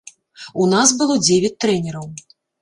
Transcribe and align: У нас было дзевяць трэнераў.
У 0.63 0.65
нас 0.71 0.93
было 1.01 1.17
дзевяць 1.27 1.53
трэнераў. 1.67 2.09